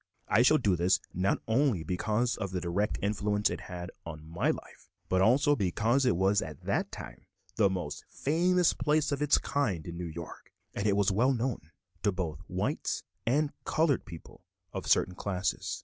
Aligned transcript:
I 0.27 0.41
shall 0.41 0.57
do 0.57 0.75
this 0.75 0.99
not 1.13 1.43
only 1.47 1.83
because 1.83 2.35
of 2.35 2.49
the 2.49 2.59
direct 2.59 2.97
influence 3.03 3.51
it 3.51 3.61
had 3.61 3.91
on 4.03 4.25
my 4.27 4.49
life, 4.49 4.89
but 5.09 5.21
also 5.21 5.55
because 5.55 6.07
it 6.07 6.15
was 6.15 6.41
at 6.41 6.61
that 6.63 6.91
time 6.91 7.27
the 7.57 7.69
most 7.69 8.05
famous 8.09 8.73
place 8.73 9.11
of 9.11 9.21
its 9.21 9.37
kind 9.37 9.85
in 9.85 9.97
New 9.97 10.05
York, 10.05 10.53
and 10.73 10.91
was 10.97 11.11
well 11.11 11.33
known 11.33 11.69
to 12.01 12.11
both 12.11 12.39
white 12.47 13.03
and 13.27 13.53
colored 13.63 14.03
people 14.05 14.43
of 14.73 14.87
certain 14.87 15.13
classes. 15.13 15.79